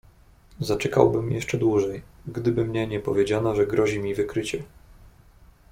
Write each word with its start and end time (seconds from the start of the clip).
"Zaczekałbym 0.59 1.31
jeszcze 1.31 1.57
dłużej, 1.57 2.01
gdyby 2.27 2.65
mnie 2.65 2.87
nie 2.87 2.99
powiedziano, 2.99 3.55
że 3.55 3.67
grozi 3.67 3.99
mi 3.99 4.15
wykrycie." 4.15 4.63